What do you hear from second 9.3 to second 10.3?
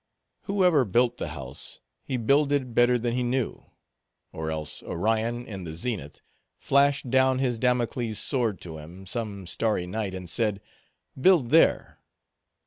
starry night, and